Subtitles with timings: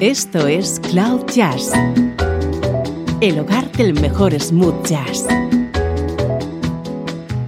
[0.00, 1.72] Esto es Cloud Jazz,
[3.20, 5.26] el hogar del mejor smooth jazz,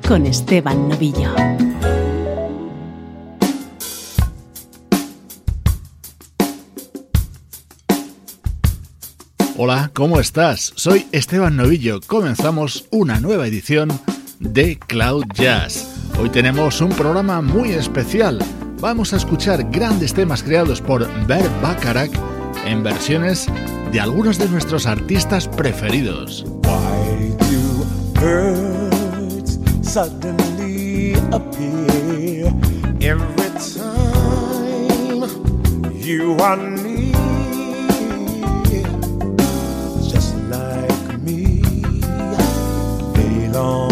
[0.06, 1.35] con Esteban Novillo.
[9.56, 10.74] Hola, ¿cómo estás?
[10.76, 12.00] Soy Esteban Novillo.
[12.06, 13.88] Comenzamos una nueva edición
[14.40, 15.87] de Cloud Jazz.
[16.20, 18.41] Hoy tenemos un programa muy especial.
[18.78, 22.31] Vamos a escuchar grandes temas creados por Bert Bacharach
[22.64, 23.46] en versiones
[23.92, 26.44] de algunos de nuestros artistas preferidos.
[26.64, 27.84] Why do
[28.20, 32.52] birds suddenly appear
[33.00, 35.28] every time
[36.00, 37.12] you are near?
[40.02, 41.62] Just like me,
[43.14, 43.91] they long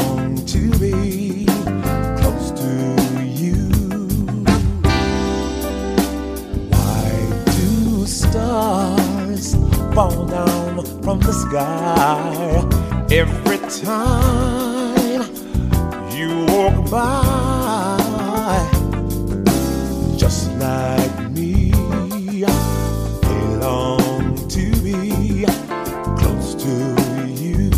[10.01, 12.65] fall down from the sky
[13.11, 15.21] every time
[16.17, 17.99] you walk by?
[20.17, 21.71] Just like me,
[23.25, 25.45] they long to be
[26.21, 26.75] close to
[27.43, 27.71] you.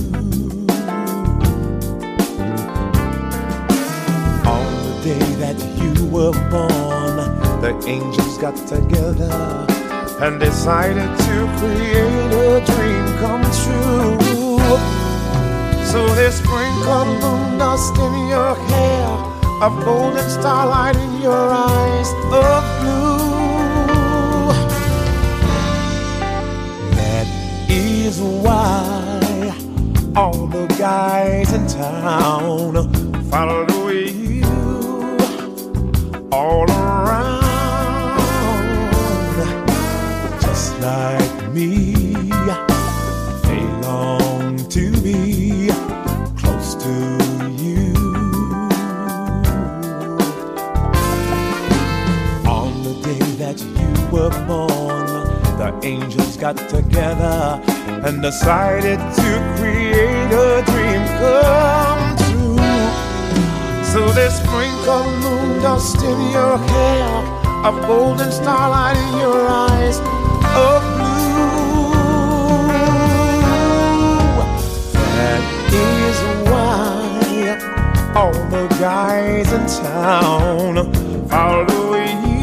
[4.56, 7.16] On the day that you were born,
[7.62, 9.71] the angels got together
[10.22, 14.18] and decided to create a dream come true.
[15.90, 19.08] So they sprinkled moon dust in your hair,
[19.66, 22.10] a golden starlight in your eyes
[22.42, 23.02] of blue.
[26.98, 27.26] That
[27.68, 29.52] is why
[30.14, 32.31] all the guys in town
[56.52, 57.60] got together
[58.06, 62.56] and decided to create a dream come true.
[63.84, 67.08] So they sprinkle moon dust in your hair,
[67.64, 69.98] a golden starlight in your eyes
[70.54, 71.22] of blue.
[75.16, 75.42] That
[75.72, 76.18] is
[76.50, 77.02] why
[78.14, 80.92] all the guys in town
[81.28, 81.94] follow
[82.26, 82.42] you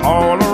[0.00, 0.53] all around.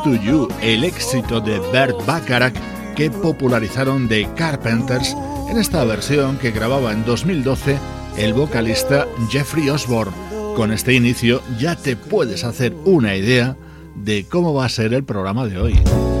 [0.00, 2.54] To You, el éxito de Bert Bacharach
[2.96, 5.14] que popularizaron The Carpenters
[5.50, 7.78] en esta versión que grababa en 2012
[8.16, 10.12] el vocalista Jeffrey Osborne.
[10.56, 13.56] Con este inicio ya te puedes hacer una idea
[13.94, 16.11] de cómo va a ser el programa de hoy.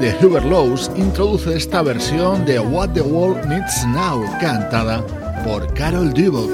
[0.00, 5.04] De Hubert Laws introduce esta versión de What the World Needs Now, cantada
[5.44, 6.50] por Carol Duboc.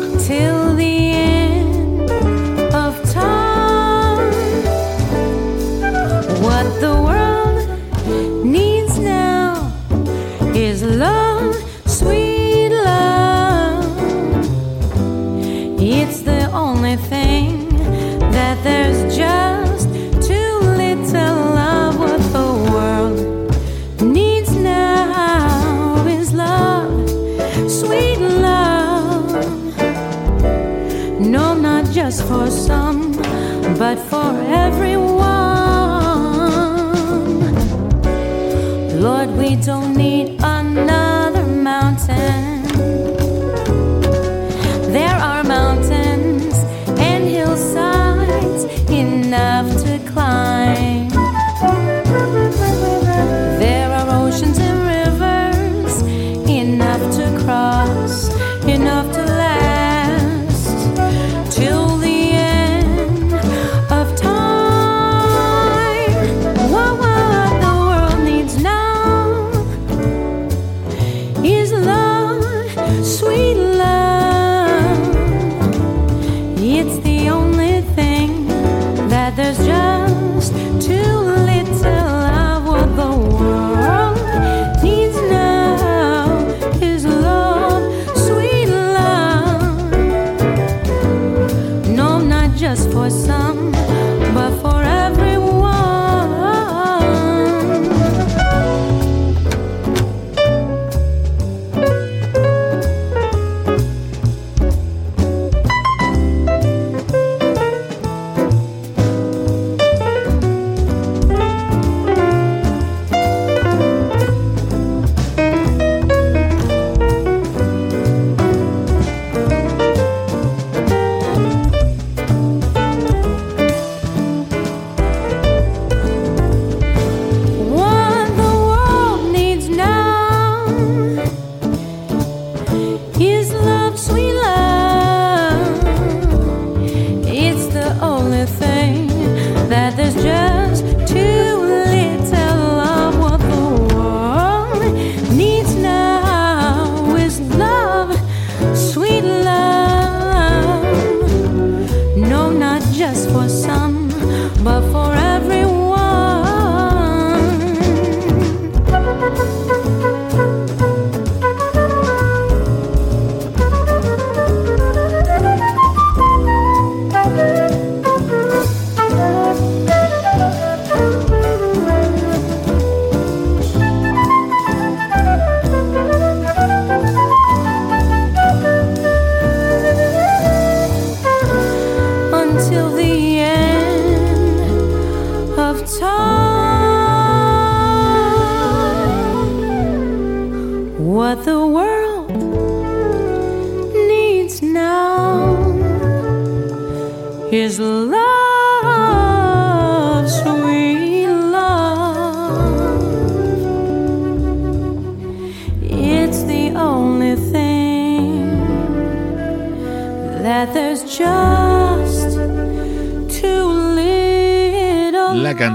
[39.05, 40.43] Lord, we don't need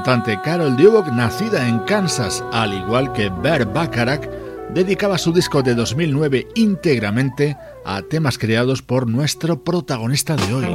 [0.09, 4.27] Carol Duboc, nacida en Kansas, al igual que Bert Bacharach,
[4.73, 10.65] dedicaba su disco de 2009 íntegramente a temas creados por nuestro protagonista de hoy.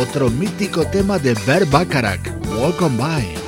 [0.00, 2.20] Otro mítico tema de Bert Bacharach,
[2.56, 3.39] Welcome By.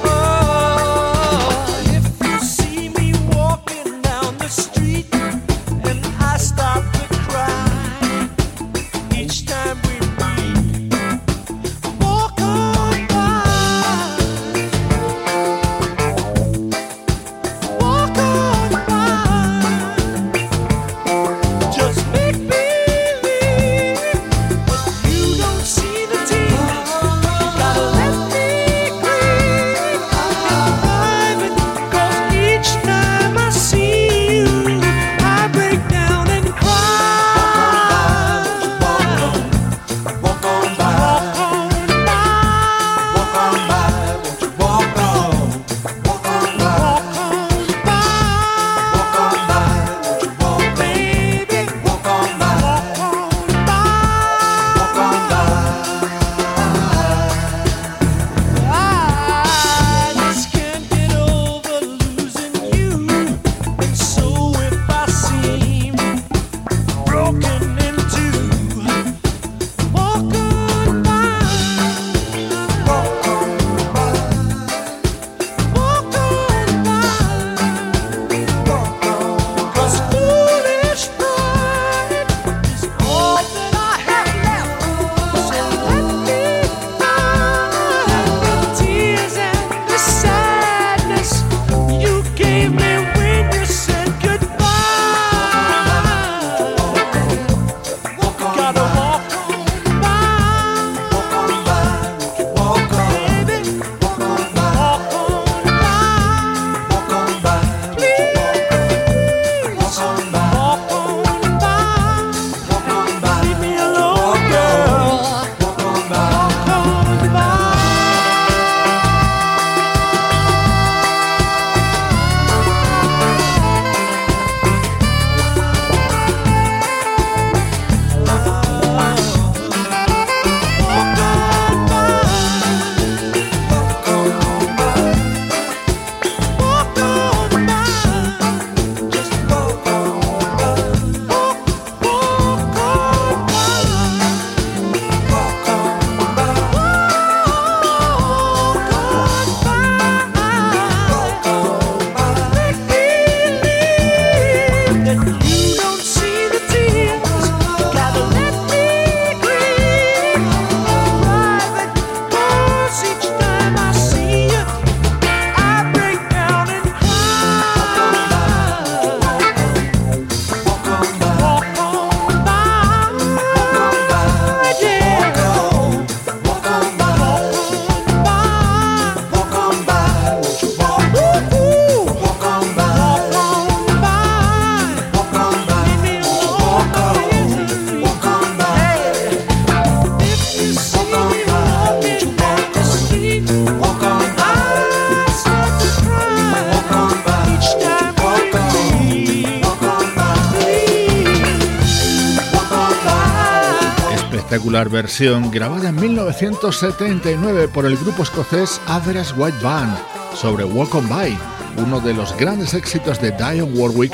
[204.92, 209.96] Versión grabada en 1979 por el grupo escocés Average White Band
[210.36, 211.36] sobre Walk On By,
[211.78, 214.12] uno de los grandes éxitos de Dionne Warwick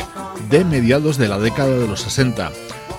[0.48, 2.52] de mediados de la década de los 60.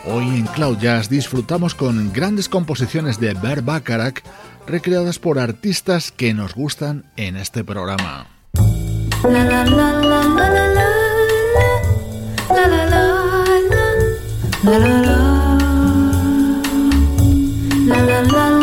[0.05, 4.21] Hoy en Cloud Jazz disfrutamos con grandes composiciones de Bert Bacharach
[4.67, 8.27] recreadas por artistas que nos gustan en este programa.
[17.89, 18.58] 啦啦啦啦。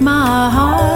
[0.00, 0.89] My heart.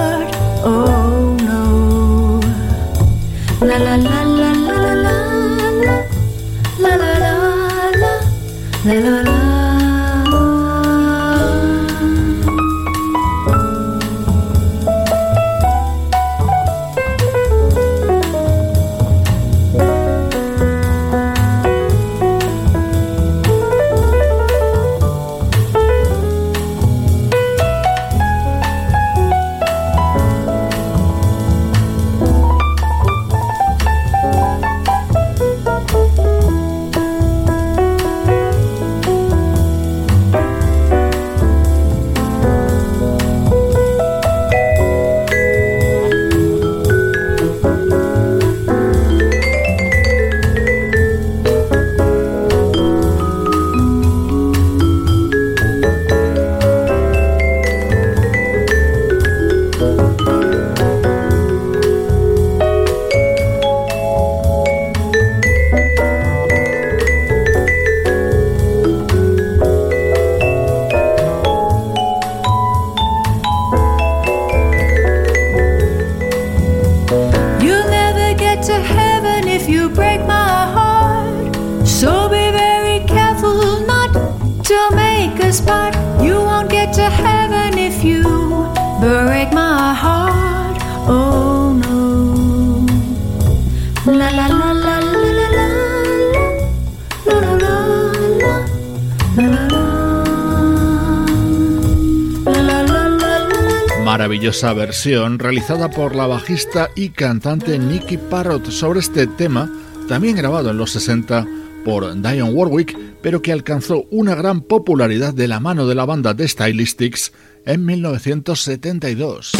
[104.62, 109.70] Versión realizada por la bajista y cantante Nicky Parrott sobre este tema,
[110.08, 111.46] también grabado en los 60
[111.84, 116.34] por Dionne Warwick, pero que alcanzó una gran popularidad de la mano de la banda
[116.34, 117.32] de Stylistics
[117.66, 119.52] en 1972.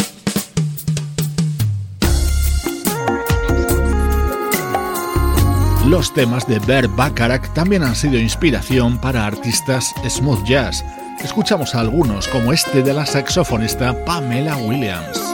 [5.87, 10.83] Los temas de Bert Bacharach también han sido inspiración para artistas smooth jazz.
[11.25, 15.24] Escuchamos a algunos como este de la saxofonista Pamela Williams.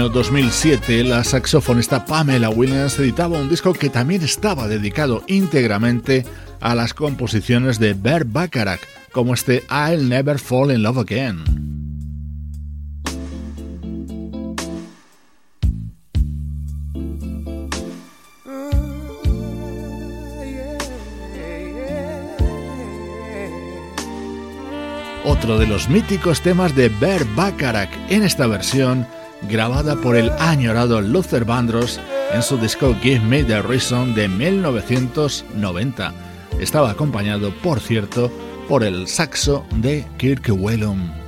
[0.00, 6.24] Año 2007, la saxofonista Pamela Williams editaba un disco que también estaba dedicado íntegramente
[6.58, 8.80] a las composiciones de Bert Bacharach,
[9.12, 11.44] como este I'll Never Fall in Love Again.
[25.24, 29.06] otro de los míticos temas de Bert Bacharach en esta versión
[29.48, 32.00] grabada por el añorado Luther Vandross
[32.32, 36.12] en su disco Give Me the Reason de 1990.
[36.60, 38.30] Estaba acompañado, por cierto,
[38.68, 41.19] por el saxo de Kirk Whelan.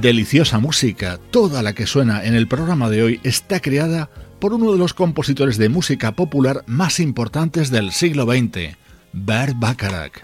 [0.00, 4.08] Deliciosa música, toda la que suena en el programa de hoy está creada
[4.38, 8.78] por uno de los compositores de música popular más importantes del siglo XX,
[9.12, 10.22] Bert Bacharach.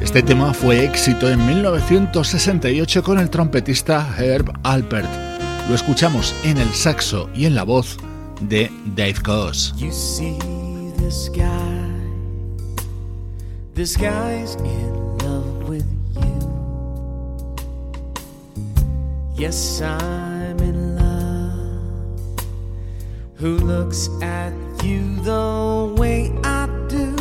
[0.00, 5.10] Este tema fue éxito en 1968 con el trompetista Herb Alpert.
[5.68, 7.98] Lo escuchamos en el saxo y en la voz
[8.48, 9.72] de Dave Coase.
[9.76, 10.38] You see
[10.96, 11.90] this guy,
[13.74, 16.40] this guy's in love with you.
[19.34, 22.40] Yes, I'm in love.
[23.36, 24.52] Who looks at
[24.84, 27.16] you the way I do?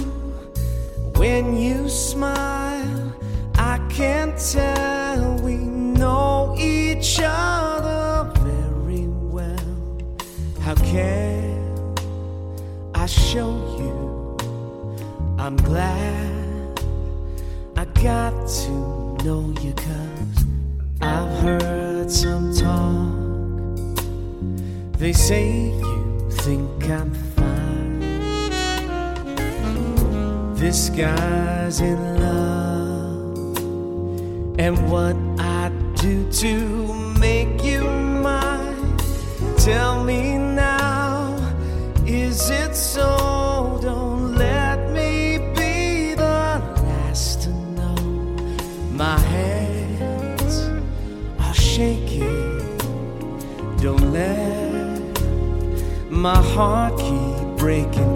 [1.15, 3.13] When you smile,
[3.55, 7.68] I can tell we know each other
[10.89, 11.93] can
[12.95, 14.37] I show you?
[15.37, 16.79] I'm glad
[17.77, 18.71] I got to
[19.23, 20.45] know you cause
[21.01, 23.19] I've heard some talk.
[24.97, 25.47] They say
[25.85, 27.99] you think I'm fine.
[30.55, 33.57] This guy's in love.
[34.57, 35.71] And what I
[36.01, 36.53] do to
[37.19, 38.97] make you mine.
[39.57, 40.48] Tell me
[42.39, 43.79] is it so?
[43.81, 46.39] Don't let me be the
[46.87, 47.95] last to know.
[49.03, 50.55] My hands
[51.39, 52.77] are shaking.
[53.81, 55.01] Don't let
[56.09, 58.08] my heart keep breaking,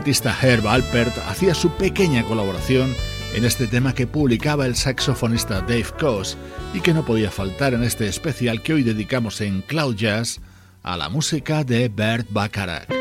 [0.00, 2.94] trompetista Herb Alpert hacía su pequeña colaboración
[3.34, 6.38] en este tema que publicaba el saxofonista Dave Coase
[6.72, 10.40] y que no podía faltar en este especial que hoy dedicamos en Cloud Jazz
[10.82, 12.99] a la música de Bert Bacharach.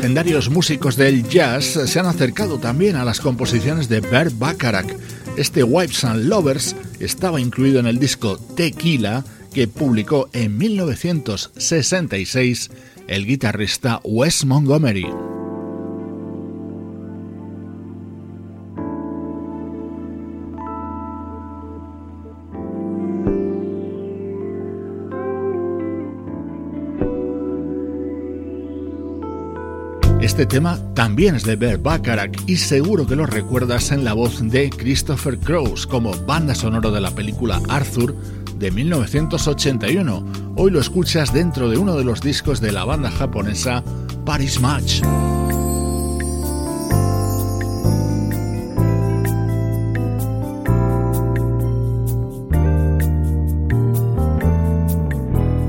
[0.00, 4.90] Legendarios músicos del jazz se han acercado también a las composiciones de Bert Bacharach.
[5.36, 12.70] Este Wives and Lovers estaba incluido en el disco Tequila que publicó en 1966
[13.08, 15.29] el guitarrista Wes Montgomery.
[30.40, 34.40] Este tema también es de Bert Bacharach y seguro que lo recuerdas en la voz
[34.40, 38.16] de Christopher Crowe como banda sonoro de la película Arthur
[38.56, 40.54] de 1981.
[40.56, 43.84] Hoy lo escuchas dentro de uno de los discos de la banda japonesa
[44.24, 45.02] Paris Match.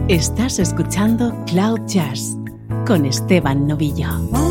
[0.08, 2.38] Estás escuchando Cloud Jazz
[2.88, 4.51] con Esteban Novillo.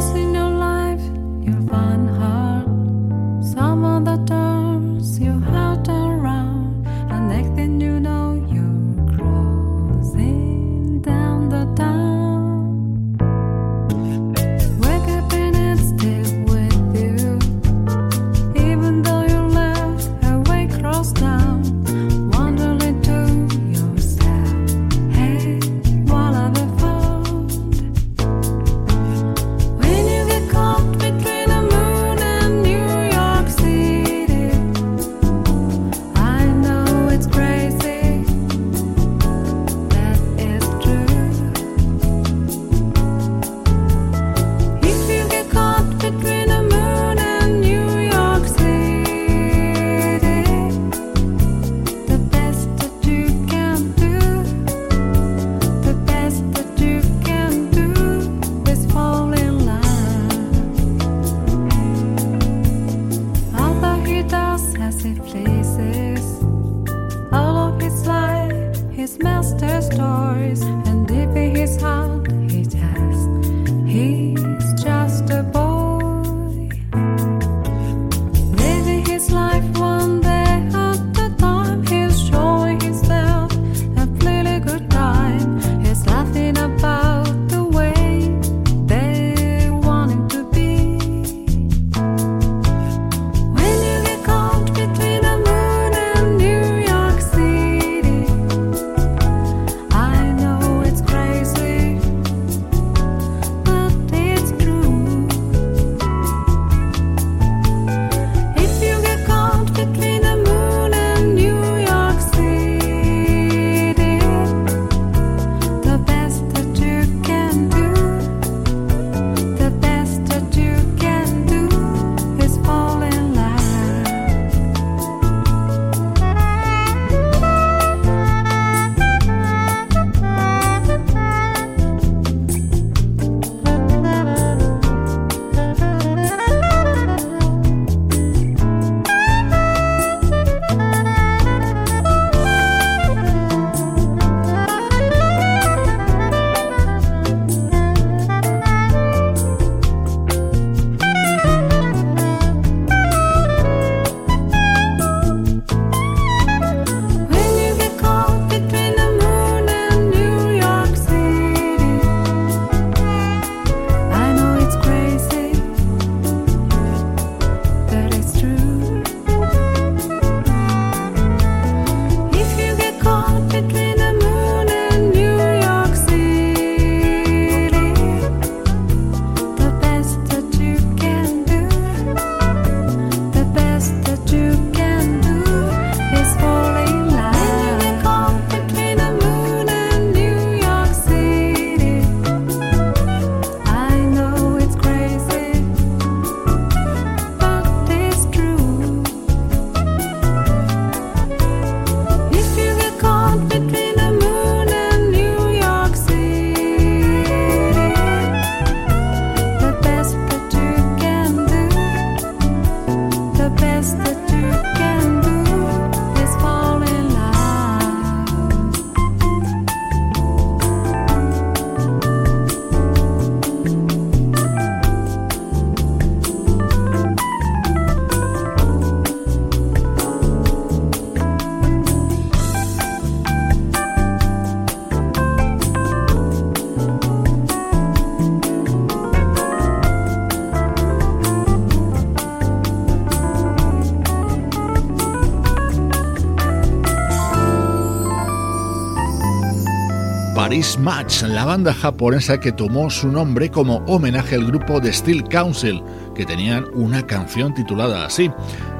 [250.78, 255.82] Match, la banda japonesa que tomó su nombre como homenaje al grupo de Steel Council,
[256.14, 258.30] que tenían una canción titulada así.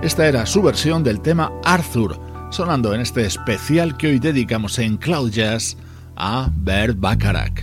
[0.03, 2.21] Esta era su versión del tema Arthur,
[2.51, 5.79] sonando en este especial que hoy dedicamos en Cloud Jazz
[6.17, 7.63] a Bert Bacharach.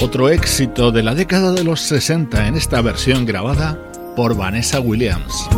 [0.00, 3.76] Otro éxito de la década de los 60 en esta versión grabada
[4.14, 5.48] por Vanessa Williams.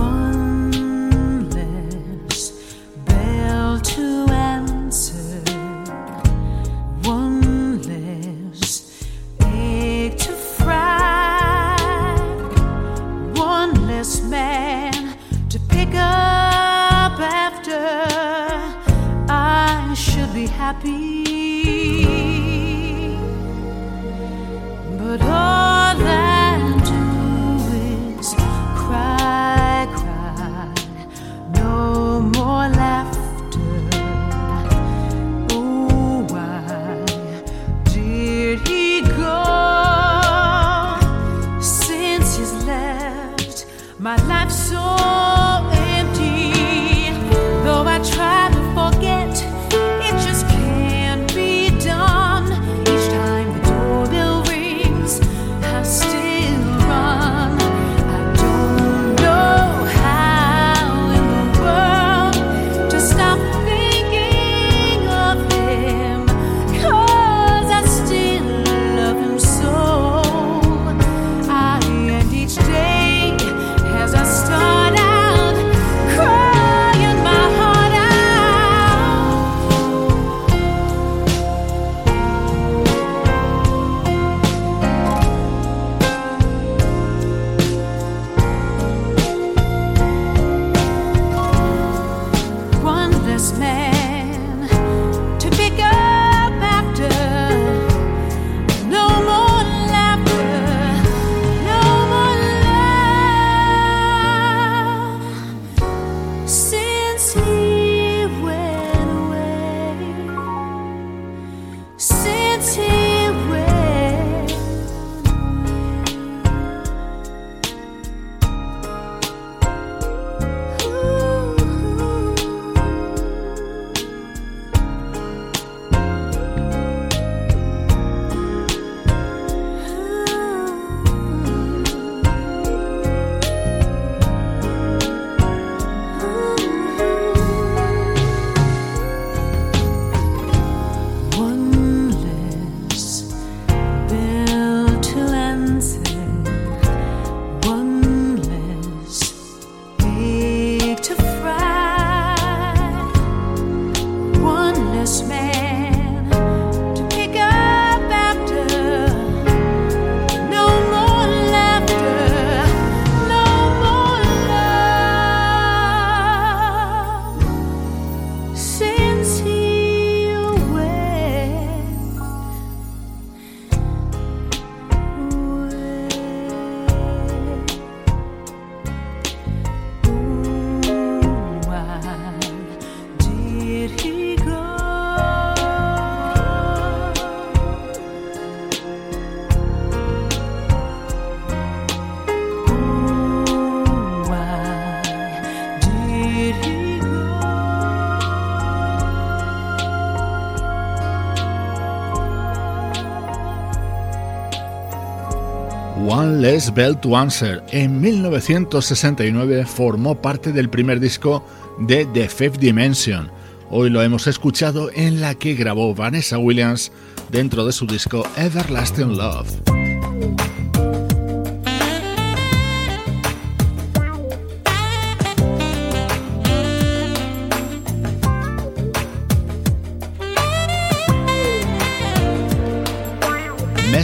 [206.54, 207.64] Les Bell to Answer.
[207.72, 211.44] En 1969 formó parte del primer disco
[211.80, 213.28] de The Fifth Dimension.
[213.70, 216.92] Hoy lo hemos escuchado en la que grabó Vanessa Williams
[217.32, 219.93] dentro de su disco Everlasting Love.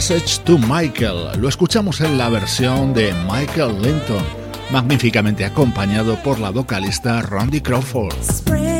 [0.01, 1.39] Message to Michael.
[1.39, 4.23] Lo escuchamos en la versión de Michael Linton,
[4.71, 8.70] magníficamente acompañado por la vocalista Randy Crawford.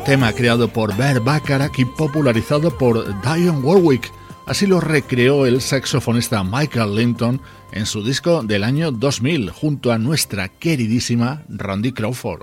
[0.00, 4.12] Tema creado por Bert Bacharach y popularizado por Dionne Warwick.
[4.46, 7.40] Así lo recreó el saxofonista Michael Linton
[7.72, 12.40] en su disco del año 2000 junto a nuestra queridísima Randy Crawford.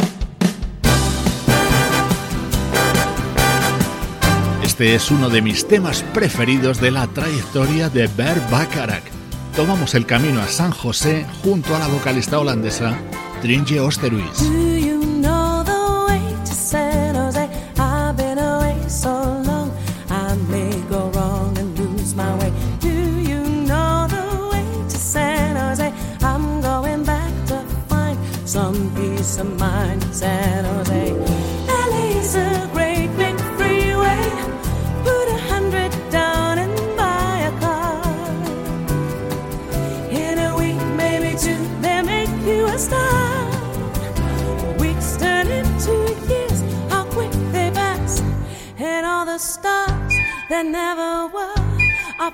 [4.63, 9.03] Este es uno de mis temas preferidos de la trayectoria de Bert Bacharach.
[9.55, 12.97] Tomamos el camino a San José junto a la vocalista holandesa
[13.41, 15.12] Trinje Oosterhuis.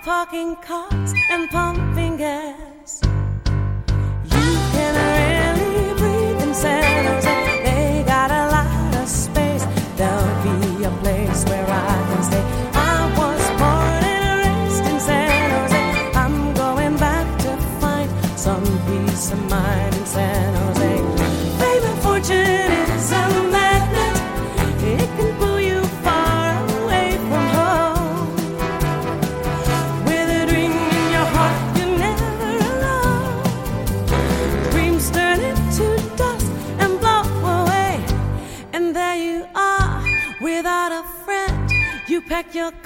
[0.09, 2.48] Parking cars and pumping gas.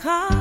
[0.04, 0.33] Car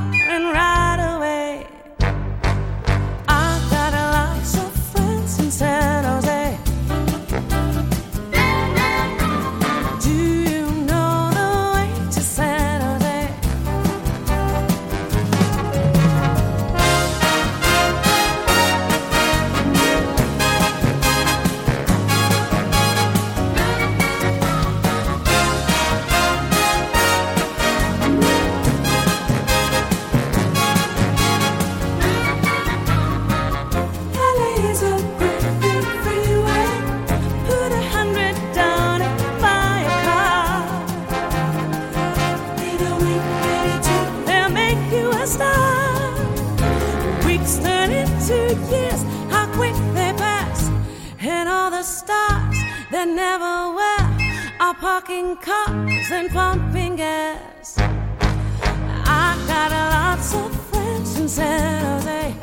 [55.22, 57.76] parking cars and pumping gas.
[57.78, 62.34] I got lots of friends in San Jose.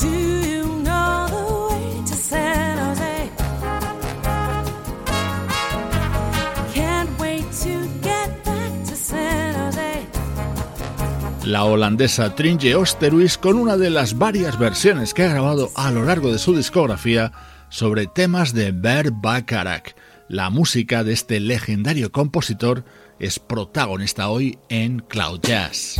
[0.00, 2.72] Do you know the way to San?
[6.72, 9.52] Can't wait to get back to San.
[11.44, 16.04] La holandesa Trinje Oosterhuis con una de las varias versiones que ha grabado a lo
[16.04, 17.32] largo de su discografía
[17.72, 19.94] sobre temas de Bert Bacharach.
[20.28, 22.84] La música de este legendario compositor
[23.18, 25.96] es protagonista hoy en Cloud Jazz.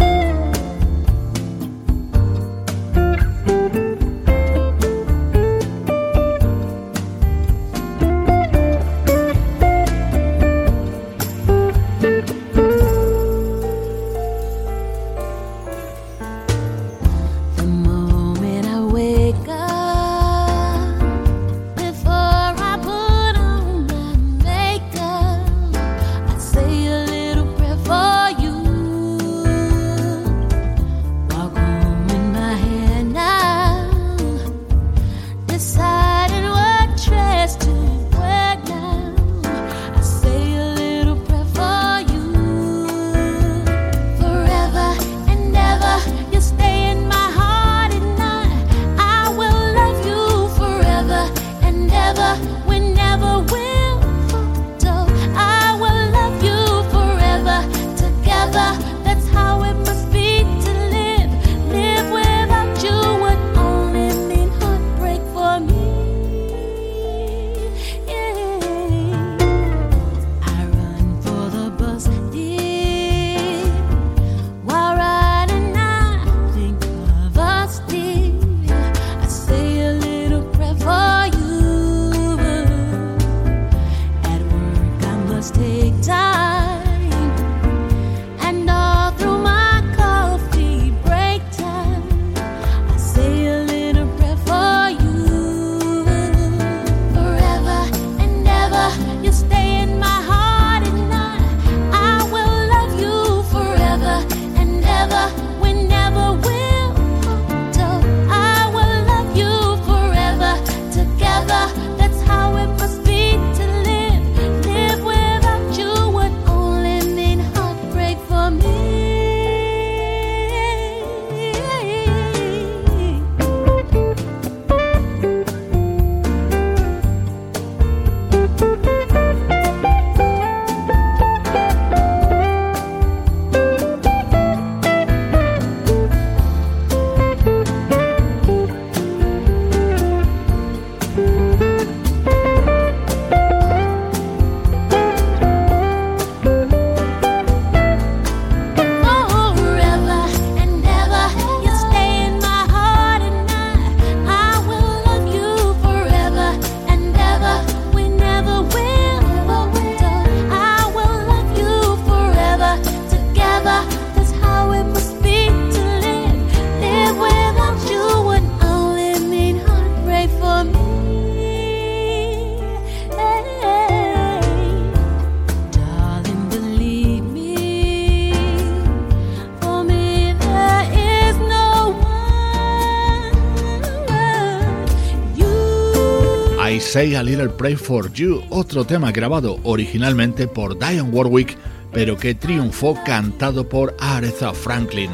[187.02, 191.58] A Little Pray for You, otro tema grabado originalmente por Diane Warwick,
[191.92, 195.10] pero que triunfó cantado por Aretha Franklin.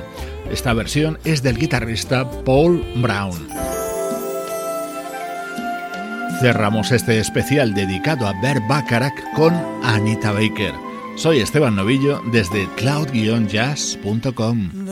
[0.53, 3.49] Esta versión es del guitarrista Paul Brown.
[6.43, 10.75] Cerramos este especial dedicado a Bert Bacharach con Anita Baker.
[11.17, 14.88] Soy Esteban Novillo desde cloud-jazz.com.